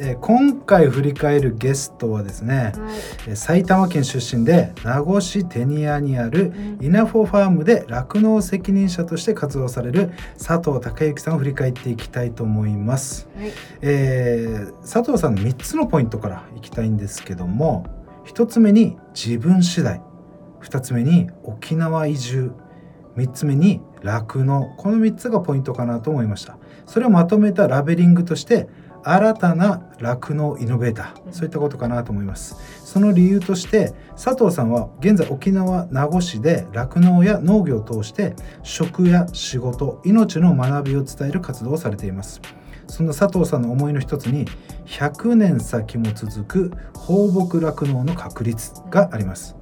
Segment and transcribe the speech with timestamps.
[0.00, 2.72] えー今回振り返るゲストはですね、はい。
[3.28, 6.84] えー埼玉県出身で名護市テニアにあるうん。
[6.84, 13.28] 稲穂ファームで酪農責任者として活動される佐藤孝之さんを振り返っていきたいと思います。
[13.36, 13.52] はい。
[13.82, 17.84] えー佐藤さんの3つのポイントからいきたいんですけども
[18.26, 20.00] 1つ目に自分次第
[20.62, 22.52] 2つ目に沖縄移住
[23.16, 24.74] 3つ目に酪農。
[24.76, 26.56] この3つがポイントかなと思いました。
[26.86, 28.68] それをまとめたラベリングとして
[29.10, 31.32] 新たな酪農イノベーター。
[31.32, 32.56] そういったことかなと思います。
[32.84, 42.42] その理由として佐藤さんは現在沖縄名護市で酪農や農業を通して食や仕事命の学びを伝える活動をされています。
[42.86, 44.44] そんな佐藤さんの思いの一つに
[44.84, 49.56] 100年先も続く放牧酪農の確立があります。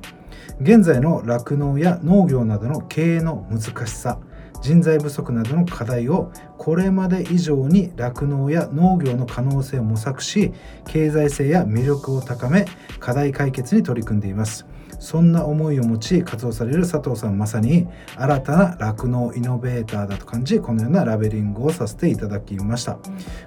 [0.60, 4.18] 現在の酪農や農業などの経営の難しさ
[4.62, 10.52] 人材不足などの課題をこれまで以上に酪農や農業の可能性を模索し
[10.86, 12.66] 経済性や魅力を高め
[12.98, 14.66] 課題解決に取り組んでいます。
[14.98, 22.98] そんな思いを持ち活動される佐藤さんまさに新たな酪農イノベーターだと感じこのようなラベリングをさせていただきました。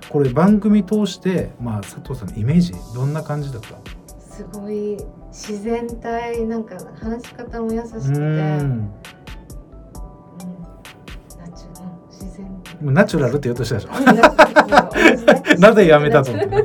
[0.10, 3.80] これ番組通して、まあ、佐藤さんのイメージどんな感じだった？
[4.32, 4.96] すごい
[5.32, 8.62] 自然体なんか話し方も優しくて、
[12.82, 13.90] もうナチュラルって言おうとしたでしょ。
[15.60, 16.56] なぜやめたと思って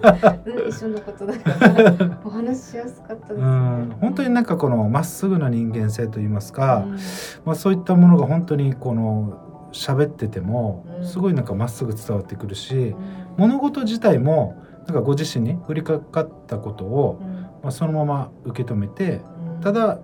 [0.50, 1.39] うん一緒のことだ。
[1.39, 3.97] からお話ししやすかったです、ね、うん。
[4.00, 6.98] 本当になんかこのまっすぐな人間性といいますか、うん。
[7.45, 11.06] まあ、そういったものが本当にこの喋っててもうん。
[11.06, 12.97] すごいなんかまっすぐ伝わってくるしうん。
[13.36, 17.42] 物事自体もなんかご自身に降りかかったことを、うん。
[17.62, 19.22] まあ、そのまま受け止めて
[19.56, 19.61] うん。
[19.61, 19.98] ただ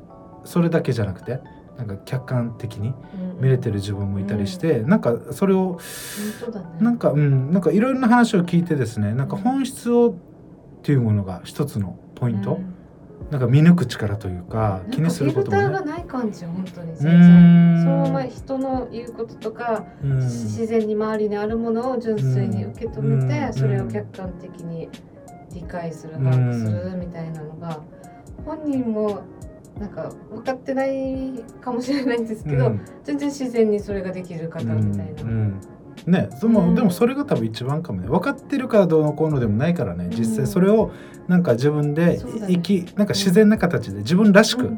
[0.44, 1.40] それだけじゃなくて
[1.80, 2.92] なんか客観的にう
[3.38, 6.84] ん見れてる自分もいたりして、なんかそれをね。
[6.84, 10.14] なんかうんなんかいろいろな話を聞いてですねなんか本質をっ
[10.82, 12.74] ていうものが一つのポイント、うん。
[13.30, 15.70] なんか見抜く力というか気にすることもね？
[15.70, 20.16] がない感じ本当にそのまま人の言うこととかうん。
[20.16, 23.52] 自然に周りにあるものを純粋に受け止めて、うん。
[23.54, 24.90] それを客観的に
[25.54, 27.80] 理解する把握するみたいなのが
[28.44, 29.22] 本人も
[29.80, 32.80] なんか分かってないかもしれないんですけど、うん。
[33.02, 35.22] 全然自然にそれができる方みたいな。
[35.22, 35.28] うん。
[35.28, 35.60] うん。
[36.12, 36.74] ね、でも、うん。
[36.74, 38.08] でもそれが多分一番かもね。
[38.08, 40.08] 分かってるからどうのこうのでもないからね。
[40.10, 40.92] 実際それを
[41.28, 42.54] なんか自分でそうだね。
[42.54, 44.70] 生き、なんか自然な形で自分らしく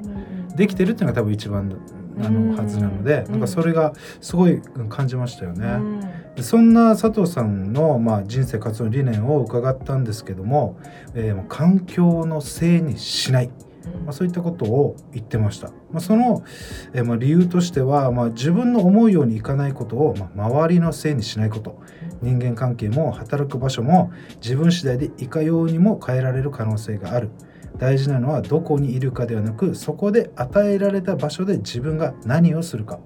[0.54, 1.76] できてるっていうのが多分一番
[2.22, 3.32] あうんのはずなので、うん。
[3.32, 5.66] なんかそれがすごいうん感じましたよね。
[5.66, 6.00] うん。
[6.36, 10.78] でそんな佐藤さんの、まあ、人生活動の理念を伺ったんですけども、
[11.14, 13.50] えー環境のせいにしない、
[14.04, 16.44] まあ、そういったことを言ってました、まあ、その、
[16.92, 21.80] えまあ、理由としては、まあ、自分の思うようにいかないことを、まあ、周りのせいにしないこと。
[22.20, 27.30] 人間関係も働く場所も自分次第でいかようにも変えられる可能性がある。
[27.78, 33.00] 大事なのはどこにいるかではなくそこで与えられた場所で自分が何をするか。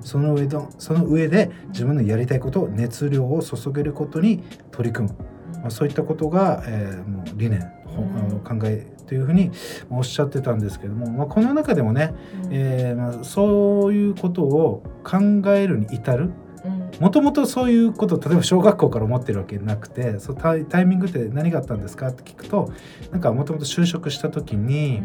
[0.00, 5.16] その上のその上で自分のやりたいことを熱量を注げることに取り組む、
[5.60, 8.40] まあ、そういったことが、えーもう理念、ほうん。
[8.40, 9.50] 考えというふうに
[9.90, 12.50] おっしゃってたんですけども、まあ、この中でもね、うん。
[12.52, 15.18] えーまあ、そういうことを考
[15.52, 16.30] えるに至る
[16.64, 16.90] うん。
[17.00, 22.72] もともとそういうことを例えば小学校から思ってるわけなくてそうタイタイミングって何があったんですかって聞くと
[23.10, 25.02] なんかもともと就職した時に、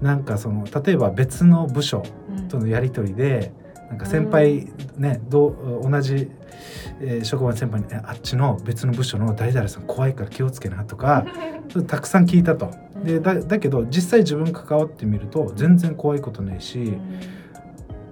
[0.00, 2.02] なんかその例えば別の部署
[2.36, 2.48] うん。
[2.48, 3.52] とのやり取りで
[3.92, 5.48] なんか先輩ね、ど
[5.84, 6.30] う同じ、
[7.02, 11.26] えー職場の先輩にえ「あっちの別の部署の誰々さん怖いから気をつけな」とか
[11.86, 12.70] たくさん聞いたと。
[13.04, 16.96] でだだけど実際自分関わってみると全然怖いことないし、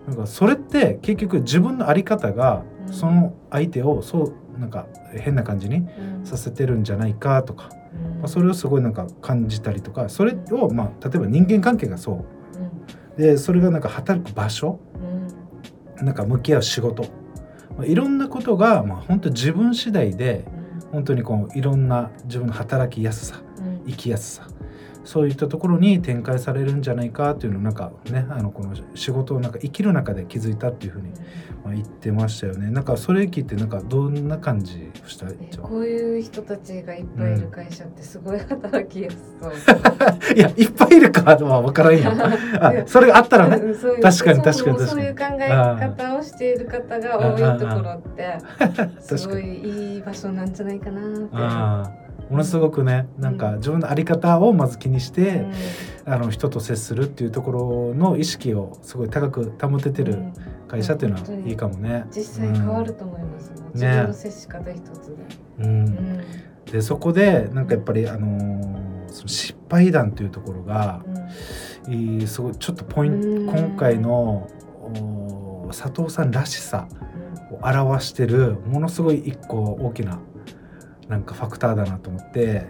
[0.06, 2.92] なんかそれって結局自分の在り方がうん。
[2.92, 6.26] その相手をそうなんか変な感じにうん。
[6.26, 7.70] させてるんじゃないかとか、
[8.14, 8.20] うん。
[8.20, 12.24] まあ、それをすごいなんか感じたりとかそれをまあ例えば人間関係がそ
[13.18, 13.20] う。
[13.20, 14.89] でそれがなんか働く場所うん
[16.02, 17.04] なんか向き合う仕事、
[17.76, 20.44] まあ、いろんなことがまあ本当自分次第で
[20.92, 23.84] 本当にこういろんな自分の働きやすさうん。
[23.86, 24.48] 生きやすさ
[25.04, 31.10] そういったところに展開されるんじゃないかっていうのをなんかねあのこの仕事をなんか生きる中で気づいたっていうふうに
[31.64, 32.70] まあ言ってましたよね。
[32.70, 35.26] なんかそれ聞いてなんかどんな感じした？
[35.62, 39.52] こういう人たちがいっぱいいる会社ってすごい働きやすそう。
[40.00, 42.10] あ いやいっぱいいるかは分からんよ。
[42.60, 43.56] あそれがあったらね。
[43.56, 44.86] うん確かに確かに確かに。
[44.86, 48.38] そういう考え方をしている方が多いところって
[49.00, 52.09] すごいいい場所なんじゃないかなって。
[52.30, 55.46] ものすごくねなんか自分の在り方をまず気にして、
[56.06, 56.12] うん。
[56.12, 60.32] あの人と接するっていうところの意識をすごい高く保ててるうん。
[60.66, 62.06] 会社っていうのはいいかもね。
[62.10, 65.08] 実際変わると思います、もう自分の接し方一つ
[65.58, 65.64] で。
[65.64, 66.24] うん、
[66.70, 71.04] でそこでなんかやっぱりあのーその失敗談というところが、
[71.88, 72.26] うん。
[72.28, 73.46] すごいちょっとポインうん。
[73.46, 74.48] ト今回の
[75.64, 76.86] お佐藤さんらしさ
[77.50, 80.20] を表してるものすごい一個大きな
[81.10, 82.66] なんかファクターだなと思って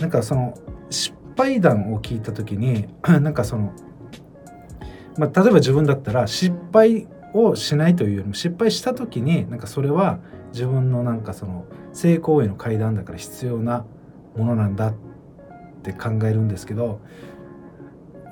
[0.00, 0.54] なんかその
[0.90, 3.72] 失敗談を聞いた時に なんかその、
[5.16, 10.18] まあ、例えば自分だったら失敗をしないというよりも失敗した時になんかそれは
[10.52, 13.86] 自分のなんかその成功への階段だから必要な
[14.36, 14.94] ものなんだっ
[15.82, 17.00] て考えるんですけど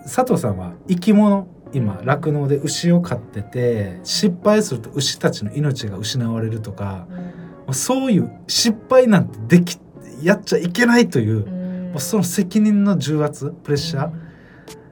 [0.03, 7.34] 佐藤さんは生き物今うん酪農で牛を飼ってて失敗すると牛たちの命が失われるとかうん
[7.73, 9.79] そういう失敗なんてでき
[10.23, 11.91] やっちゃいけないといううん。
[11.93, 14.25] もうその責任の重圧プレッシャー。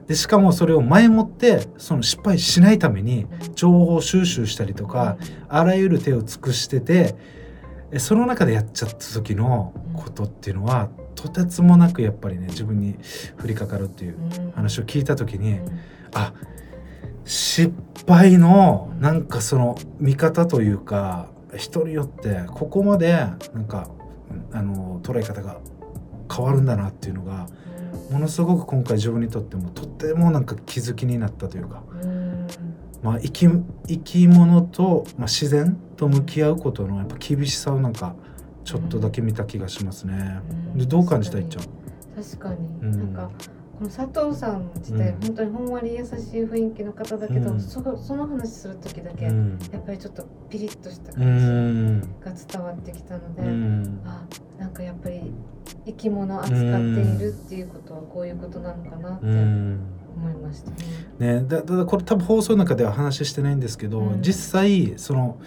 [0.07, 3.25] でしかもそれを前もってその失敗しないために
[3.55, 5.17] 情報収集したりとか
[5.47, 7.15] あらゆる手を尽くしてて
[7.89, 12.95] えその中でやっちゃった時のことっていうのはとてつもなくやっぱりね自分に
[13.41, 14.51] 降りかかるっていううん。
[14.51, 15.79] 話を聞いた時にうん。
[16.13, 16.33] あ
[17.25, 17.71] 失
[18.05, 23.89] 敗のなんかその見方というか人によってここまでなんか
[24.51, 25.59] あの捉え方が
[26.33, 27.47] 変わるんだなっていうのが
[28.11, 32.47] ものすごく今回自分にとってもとってもなんか気づきになったというか、うん。
[33.01, 33.47] まあ、生き
[33.87, 38.15] 生き物と、まあ、自然と向き合うことのやっぱ厳しさをなんか
[38.63, 40.39] ちょっとだけ見た気がしますね。
[40.73, 40.77] うん。
[40.77, 41.63] でどう感じたいっちゃん？
[42.23, 43.13] 確かに、うん。
[43.13, 43.31] なんか
[43.77, 45.21] この佐藤さん自体、うん。
[45.21, 47.59] 本当にほんわり優しい雰囲気の方だけど、うん。
[47.59, 49.59] そその話する時だけ、うん。
[49.71, 52.07] やっぱりちょっとピリッとしたう感じんが
[52.53, 54.01] 伝わってきたので、うん。
[54.05, 54.25] あ
[54.59, 55.33] なんかやっぱり
[55.85, 56.71] 生き物扱ってい
[57.19, 59.79] るっていうことはこういうことなのかなってうん。
[60.15, 60.77] 思いましたね。
[61.39, 64.21] ね、だだこれ多分放送の中では話してないんですけど、うん。
[64.21, 65.39] 実際その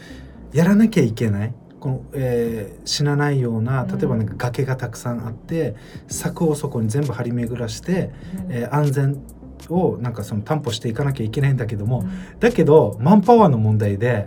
[0.53, 1.55] やらなきゃいけない
[1.87, 5.77] この、えー死なないような例えばなんか崖がたくさんあって、
[6.09, 8.11] 柵をそこに全部張り巡らして、
[8.47, 8.53] うん。
[8.53, 9.23] えー安全
[9.69, 12.41] をなんかその担保していかなきゃいけないんだけども、うん。
[12.41, 14.27] だけどマンパワーの問題で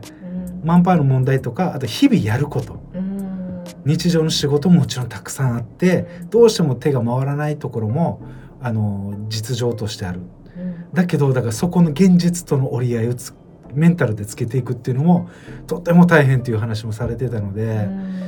[0.61, 0.67] うん。
[0.67, 2.81] マンパワーの問題とかあと日々やること。
[2.94, 3.63] うん。
[3.85, 8.21] 日常の仕事ももちろんたくさんあってどうしても手が回らないところも
[8.61, 10.21] あの実情としてある。
[10.57, 10.94] うん。
[10.94, 13.33] だけどだからそこの現実との折り合いをつ
[13.74, 15.30] メンタルでつけていくっていうのも
[15.68, 18.19] とても大変っていう話もされてたので、うん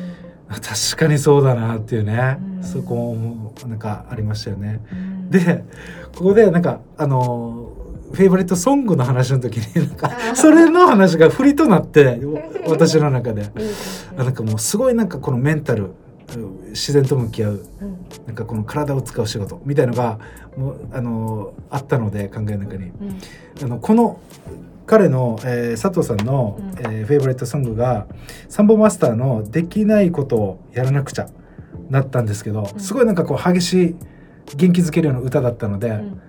[0.59, 2.63] 確かにそうだなっていうね、うん。
[2.63, 4.81] そこもなんかありましたよね。
[4.91, 5.29] うん。
[5.29, 5.63] で
[6.15, 7.71] ここでなんかあの
[8.11, 12.19] フェイバリットソングの話の時に なんかそれの話が振りとなって
[12.67, 13.49] 私の中で。
[14.17, 15.91] なんかもうすごいなんかこのメンタル
[16.35, 17.97] うん自然と向き合ううん。
[18.27, 20.19] なんかこの体を使う仕事みたいのが
[20.57, 22.87] もうあのあったので考えの中に。
[22.87, 22.93] うん。
[23.63, 24.19] あのこの
[24.91, 26.69] 彼の、えー佐藤さんの、うん。
[26.79, 28.07] えーフェイバリットソングが
[28.49, 31.29] サンボマスターの「できないことをやらなくちゃ」
[31.89, 32.79] だったんですけど、うん。
[32.79, 33.95] すごいなんかこう激しい
[34.57, 36.21] 元気づけるような歌だったので、うん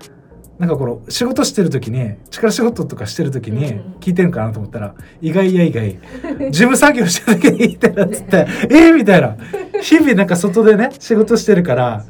[0.62, 5.98] なんかこの仕事してる時に力仕事とかしてる時にうん聞いてるかなと思ったら意外や意外。
[6.52, 9.36] 事務作業してる時に聞いてるっつって「えー!」みたいな。
[9.80, 12.04] 日々なんか外でね仕事してるから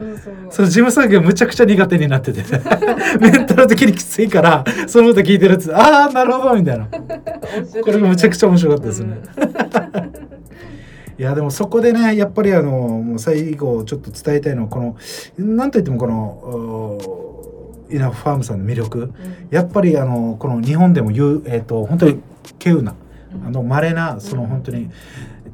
[0.50, 2.42] その事務作業むちゃくちゃ苦手になってて。
[3.20, 6.88] メンタル的にきついからその歌聞いてるっつってああなるほどみたいな。
[6.88, 7.00] こ
[7.86, 9.16] れがむちゃくちゃ面白かったですね。
[11.18, 14.96] いやでもそこでねやっぱりあのもう最後ちょっと伝えたいのはこの
[15.38, 17.31] なんといってもこのお
[17.92, 18.98] イナファームさんの魅力。
[19.00, 19.12] うん。
[19.50, 22.20] やっぱりあのこの日本でも言う、えー、と本当に
[22.60, 22.94] 稀有な
[23.34, 23.46] うん。
[23.46, 24.48] あの稀なそのうん。
[24.48, 24.90] 本当に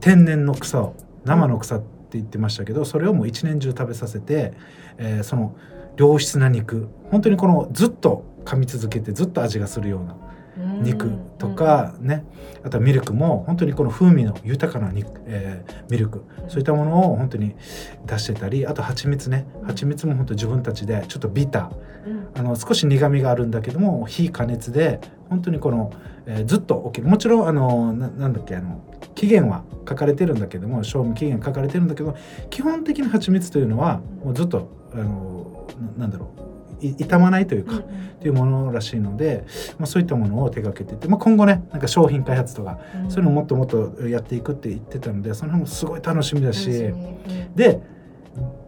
[0.00, 4.54] 天然の草を生の草って言ってましたけどそれをもう一年中食べさせて、
[4.98, 5.54] えーその
[5.98, 10.16] 良質な肉本当にこのずっと噛み続けてずっと味がするような
[10.82, 12.24] 肉とかね。
[12.64, 16.24] あとはミルクも本当にこの風味の豊かな肉、えーミルク。
[16.48, 17.54] そういったものを本当に
[18.06, 19.46] 出してたりあと蜂蜜ね。
[19.64, 22.10] 蜂蜜も本当自分たちでちょっとビター。
[22.10, 22.28] うん。
[22.34, 25.92] あの少し苦みがあるんだけども非加熱で本当にこの、
[26.26, 27.02] えーずっとる。
[27.02, 28.82] もちろんあのななんだっけあの
[29.14, 32.16] 期限は書かれてるんだけども賞味期限書かれてるんだけど
[32.50, 36.40] 基本的に蜂蜜というのはもうずっとあのななんだろう。
[36.40, 37.82] い傷まないというか、っ
[38.20, 39.44] ていうものらしいので、
[39.78, 43.10] まあ、そういったものを手掛けてて、まあ、今後ねなんか商品開発とかうん。
[43.10, 46.92] そういうのをもっともっとやっていくって言ってたのでその辺もすごい楽しみだし、
[47.54, 47.80] で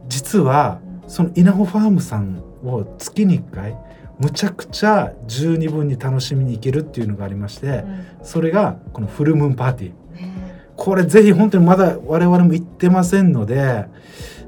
[0.09, 3.77] 実はその稲穂ファームさんを月に1回
[4.19, 8.07] むちゃくちゃ十二分に楽しみに行けるっていうのがありましてうん。
[8.23, 10.21] それがこのフルムーンパーティー。
[10.21, 10.61] ね。
[10.77, 13.87] これぜひ本当にまだ我々も行ってませんので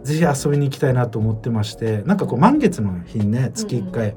[0.02, 4.16] ぜひ遊びに行きたいなと思ってましてなんかこう満月の日にね月1回、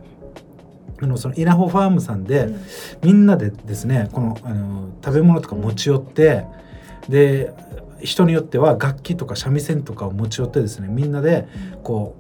[1.02, 2.62] あのその稲穂ファームさんで、うん。
[3.04, 6.46] みんなでですねこのあの食べ物とか持ち寄って、
[7.10, 7.54] で
[8.02, 11.48] 人によっては楽器とか三味線とかを持ち寄ってですねみんなで
[11.84, 12.16] こ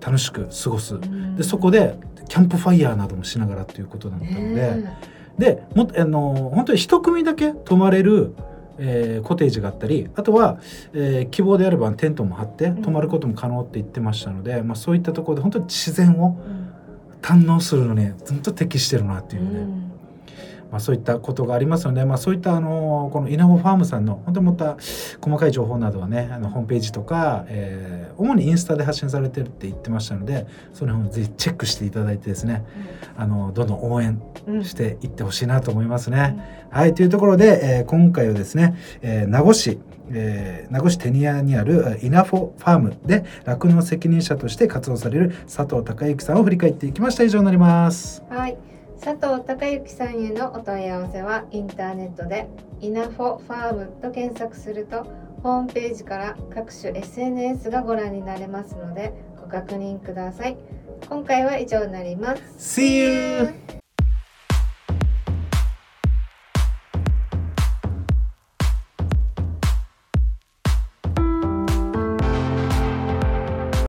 [0.00, 0.98] う楽しく過ごす。
[1.36, 1.98] でそこで
[2.28, 4.98] キャンプファイヤーなどもしながらということだったので、ね
[5.38, 8.34] でもあの本当に一組だけ泊まれる、
[8.78, 10.58] えーコテージがあったりあとは、
[10.92, 12.82] えー希望であればテントも張ってん。
[12.82, 16.68] 泊まることも可能って言ってましたので、まあ、そういったところで本当に自然をうん。
[17.20, 19.92] 堪能するのにずっと適してるなっていうね、うん
[20.70, 24.76] まあ、そういったことがありますので、まあ、そういったあのこの稲穂ファームさんの本当にまた
[25.20, 32.64] 細かい情報などはねあのホームページとか、えー主にインスタで発信されてるって言ってましたのでその辺をぜひチェックしていただいてですね
[33.16, 36.66] あのどんどん応援うんしていってほしいなと思いますね。
[36.70, 39.78] はいというところで、えー今回はですね、えー名護市
[40.10, 48.24] えー名護市テニアにあるえーイナフォファームで酪農責任者として活動される佐藤孝之さんを振り返っていきました以上になります。
[48.28, 48.77] はい。
[49.00, 52.48] 佐藤孝之さんへのお問い合わせはインターネットで
[52.80, 55.04] イナフォファームと検索すると
[55.42, 60.56] ホームページから各種 SNS がご覧になれますのでご確認ください。
[61.08, 62.80] 今回は以上になります。
[62.80, 63.67] See you!